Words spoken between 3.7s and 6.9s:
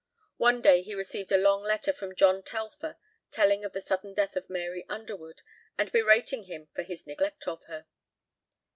the sudden death of Mary Underwood and berating him for